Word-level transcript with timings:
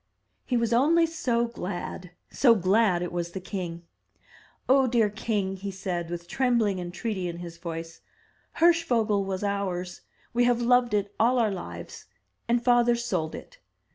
He 0.47 0.57
was 0.57 0.73
only 0.73 1.05
so 1.05 1.45
glad— 1.45 2.09
so 2.31 2.55
glad 2.55 3.03
it 3.03 3.11
was 3.11 3.33
the 3.33 3.39
king. 3.39 3.83
"Oh, 4.67 4.87
dear 4.87 5.11
king!" 5.11 5.57
he 5.57 5.69
said, 5.69 6.09
with 6.09 6.27
trembling 6.27 6.79
entreaty 6.79 7.27
in 7.27 7.37
his 7.37 7.59
voice, 7.59 8.01
"Hirschvogel 8.53 9.23
was 9.23 9.43
ours. 9.43 10.01
We 10.33 10.45
have 10.45 10.59
loved 10.59 10.95
it 10.95 11.13
all 11.19 11.37
our 11.37 11.51
lives; 11.51 12.05
and 12.47 12.63
father 12.63 12.95
sold 12.95 13.35
it. 13.35 13.59